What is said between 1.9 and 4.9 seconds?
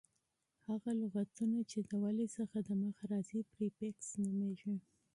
ولي څخه دمخه راځي پریفکس نومیږي.